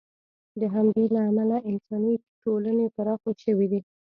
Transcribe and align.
د 0.59 0.61
همدې 0.75 1.05
له 1.15 1.19
امله 1.29 1.57
انساني 1.69 2.13
ټولنې 2.43 2.85
پراخې 2.95 3.31
شوې 3.43 3.67
دي. 3.71 3.81